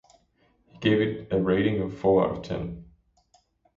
[0.71, 2.85] He gave it a rating of four out of ten.